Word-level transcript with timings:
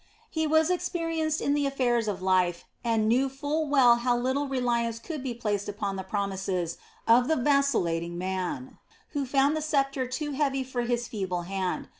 He 0.31 0.47
was 0.47 0.71
experienced 0.71 1.41
in 1.41 1.53
the 1.53 1.67
affairs 1.67 2.07
of 2.07 2.23
life 2.23 2.65
and 2.83 3.07
knew 3.07 3.29
full 3.29 3.67
well 3.69 3.97
how 3.97 4.17
little 4.17 4.47
reliance 4.47 4.97
could 4.97 5.21
be 5.21 5.35
placed 5.35 5.69
upon 5.69 5.95
the 5.95 6.01
promises 6.03 6.79
of 7.07 7.27
the 7.27 7.35
vacillating 7.35 8.17
man, 8.17 8.79
who 9.09 9.27
found 9.27 9.55
the 9.55 9.61
sceptre 9.61 10.07
too 10.07 10.31
heavy 10.31 10.63
for 10.63 10.81
his 10.81 11.07
feeble 11.07 11.43
hand. 11.43 11.87